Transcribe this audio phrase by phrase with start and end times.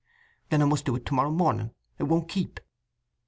[0.49, 1.75] "Then I must do it to morrow morning.
[1.99, 2.59] It won't keep."